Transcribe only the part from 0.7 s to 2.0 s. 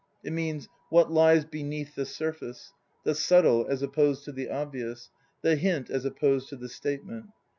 "what lies beneath